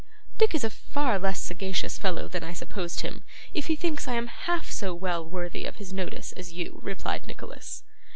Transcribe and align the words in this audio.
'Dick 0.39 0.55
is 0.55 0.63
a 0.63 0.69
far 0.71 1.19
less 1.19 1.39
sagacious 1.39 1.99
fellow 1.99 2.27
than 2.27 2.43
I 2.43 2.53
supposed 2.53 3.01
him, 3.01 3.23
if 3.53 3.67
he 3.67 3.75
thinks 3.75 4.07
I 4.07 4.13
am 4.15 4.25
half 4.25 4.71
so 4.71 4.95
well 4.95 5.23
worthy 5.23 5.63
of 5.63 5.75
his 5.75 5.93
notice 5.93 6.31
as 6.31 6.51
you,' 6.53 6.79
replied 6.81 7.27
Nicholas. 7.27 7.83